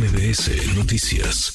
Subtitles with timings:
[0.00, 1.52] MBS Noticias.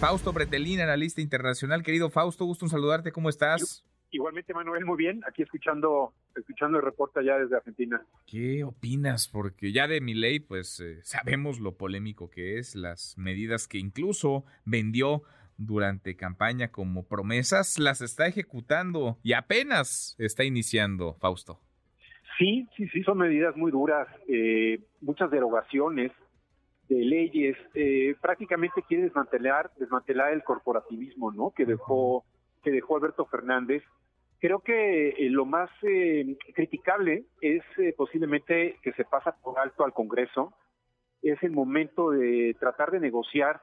[0.00, 1.84] Fausto Bretelín, analista internacional.
[1.84, 3.12] Querido Fausto, gusto en saludarte.
[3.12, 3.86] ¿Cómo estás?
[4.10, 5.20] Igualmente, Manuel, muy bien.
[5.28, 8.04] Aquí escuchando, escuchando el reporte allá desde Argentina.
[8.26, 9.28] ¿Qué opinas?
[9.28, 13.78] Porque ya de mi ley, pues eh, sabemos lo polémico que es, las medidas que
[13.78, 15.22] incluso vendió
[15.56, 21.60] durante campaña como promesas, las está ejecutando y apenas está iniciando, Fausto.
[22.38, 26.10] Sí, sí, sí, son medidas muy duras, eh, muchas derogaciones
[26.88, 31.50] de leyes, eh, prácticamente quiere desmantelar, desmantelar el corporativismo, ¿no?
[31.50, 32.24] Que dejó,
[32.62, 33.82] que dejó Alberto Fernández.
[34.38, 35.70] Creo que eh, lo más
[36.54, 37.62] criticable es
[37.96, 40.52] posiblemente que se pasa por alto al Congreso.
[41.22, 43.60] Es el momento de tratar de negociar.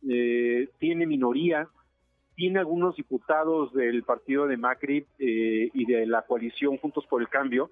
[0.00, 1.68] tiene minoría,
[2.34, 7.70] tiene algunos diputados del partido de Macri y de la coalición Juntos por el Cambio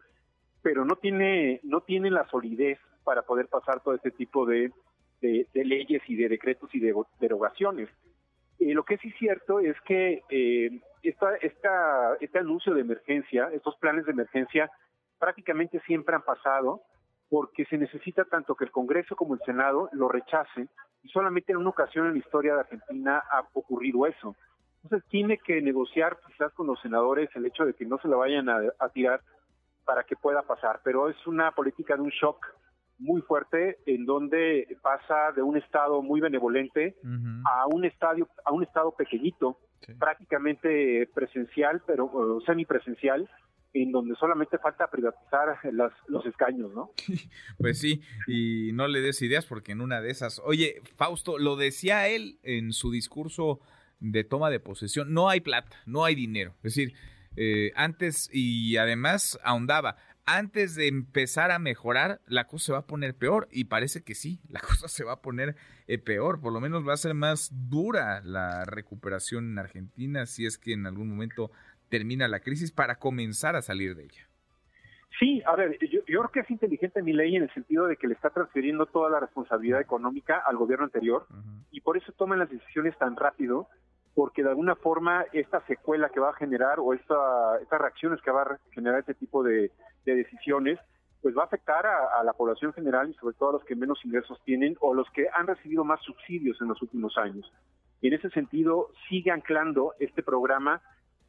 [0.62, 4.72] pero no tiene, no tiene la solidez para poder pasar todo este tipo de,
[5.20, 7.88] leyes y de decretos y de derogaciones.
[8.58, 13.50] Eh, lo que sí es cierto es que eh, esta, esta, este anuncio de emergencia,
[13.52, 14.70] estos planes de emergencia,
[15.18, 16.82] prácticamente siempre han pasado
[17.28, 20.68] porque se necesita tanto que el Congreso como el Senado lo rechacen
[21.02, 24.34] y solamente en una ocasión en la historia de Argentina ha ocurrido eso.
[24.82, 28.16] Entonces tiene que negociar quizás con los senadores el hecho de que no se la
[28.16, 29.20] vayan a tirar
[29.84, 32.46] para que pueda pasar, pero es una política de un shock
[33.00, 36.96] muy fuerte en donde pasa de un estado muy benevolente
[37.44, 39.58] a un estadio a un estado pequeñito,
[39.98, 43.28] prácticamente presencial, pero semipresencial
[43.72, 45.58] en donde solamente falta privatizar
[46.08, 46.90] los escaños, ¿no?
[47.58, 51.56] Pues sí, y no le des ideas porque en una de esas, oye, Fausto, lo
[51.56, 53.60] decía él en su discurso
[54.00, 56.94] de toma de posesión, no hay plata, no hay dinero, es decir,
[57.36, 62.86] eh, antes y además ahondaba, antes de empezar a mejorar, la cosa se va a
[62.86, 66.52] poner peor y parece que sí, la cosa se va a poner eh, peor, por
[66.52, 70.86] lo menos va a ser más dura la recuperación en Argentina si es que en
[70.86, 71.50] algún momento
[71.88, 74.30] termina la crisis para comenzar a salir de ella.
[75.18, 78.06] Sí, a ver, yo, creo que es inteligente mi ley en el sentido de que
[78.06, 81.26] le está transfiriendo toda la responsabilidad económica al gobierno anterior
[81.70, 83.68] y por eso toman las decisiones tan rápido
[84.14, 88.30] porque de alguna forma esta secuela que va a generar o esta, estas reacciones que
[88.30, 89.70] va a generar este tipo de,
[90.04, 90.78] decisiones,
[91.22, 94.02] pues va a afectar a, la población general y sobre todo a los que menos
[94.04, 97.50] ingresos tienen o los que han recibido más subsidios en los últimos años.
[98.00, 100.80] Y en ese sentido, sigue anclando este programa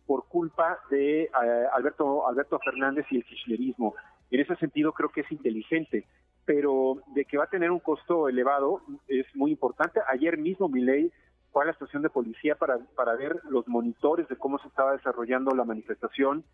[0.06, 1.30] por culpa de eh,
[1.74, 3.96] Alberto, Alberto Fernández y el kirchnerismo.
[4.30, 6.06] En ese sentido, creo que es inteligente,
[6.46, 10.00] pero de que va a tener un costo elevado es muy importante.
[10.08, 11.12] Ayer mismo mi ley
[11.52, 14.94] fue a la estación de policía para, para ver los monitores de cómo se estaba
[14.94, 16.46] desarrollando la manifestación.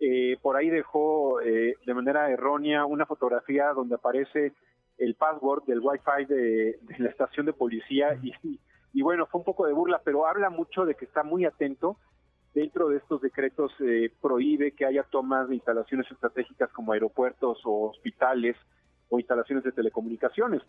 [0.00, 4.52] Eh, por ahí dejó eh, de manera errónea una fotografía donde aparece
[4.96, 8.32] el password del wifi de, de la estación de policía y,
[8.92, 11.96] y, bueno, fue un poco de burla, pero habla mucho de que está muy atento.
[12.54, 17.90] Dentro de estos decretos eh, prohíbe que haya tomas de instalaciones estratégicas como aeropuertos o
[17.90, 18.56] hospitales,
[19.10, 20.62] o instalaciones de telecomunicaciones.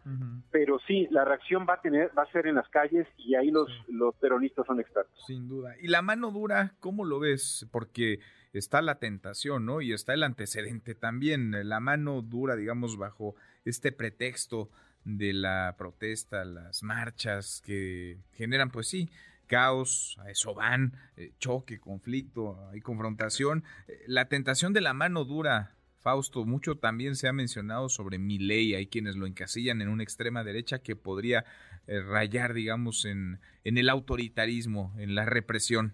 [0.52, 3.52] Pero sí, la reacción va a tener, va a ser en las calles y ahí
[3.52, 5.24] los, los peronistas son expertos.
[5.26, 5.76] Sin duda.
[5.82, 7.68] Y la mano dura, ¿cómo lo ves?
[7.72, 8.20] Porque
[8.54, 9.82] está la tentación, ¿no?
[9.82, 14.70] Y está el antecedente también, la mano dura, digamos, bajo este pretexto
[15.04, 19.10] de la protesta, las marchas que generan, pues sí,
[19.48, 23.64] caos, a eso van, eh, choque, conflicto, hay confrontación.
[23.88, 28.40] Eh, la tentación de la mano dura Fausto, mucho también se ha mencionado sobre mi
[28.40, 31.44] ley, hay quienes lo encasillan en una extrema derecha que podría
[31.88, 35.94] eh, rayar, digamos, en el autoritarismo, en la represión.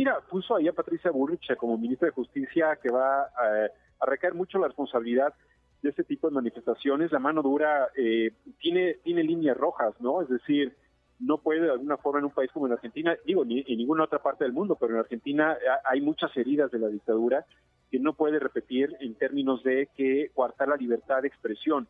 [0.00, 4.58] Mira, puso ahí a Patricia Burrich como ministra de Justicia que va a, recaer mucho
[4.58, 5.34] la responsabilidad
[5.82, 7.12] de este tipo de manifestaciones.
[7.12, 10.22] La mano dura eh, tiene, tiene líneas rojas, ¿no?
[10.22, 10.74] Es decir,
[11.18, 14.04] no puede de alguna forma en un país como en Argentina, digo, ni en ninguna
[14.04, 17.44] otra parte del mundo, pero en Argentina hay muchas heridas de la dictadura
[17.90, 21.86] que no puede repetir en términos de que coartar la libertad de expresión.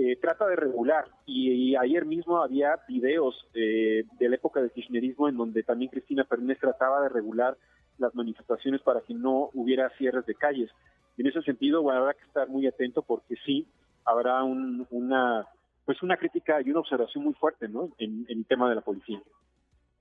[0.00, 5.28] Eh, trata de regular y, ayer mismo había videos eh, de la época del kirchnerismo
[5.28, 7.56] en donde también Cristina Fernández trataba de regular
[7.98, 10.70] las manifestaciones para que no hubiera cierres de calles.
[11.16, 13.66] En ese sentido, bueno, habrá que estar muy atento porque sí
[14.04, 15.48] habrá una
[15.84, 17.88] pues una crítica y una observación muy fuerte ¿no?
[17.98, 19.20] en, el tema de la policía.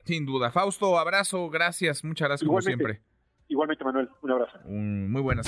[0.03, 0.51] Sin duda.
[0.51, 3.01] Fausto, abrazo, gracias, muchas gracias como siempre.
[3.47, 4.59] Igualmente, Manuel, un abrazo.
[4.67, 5.47] muy buenas.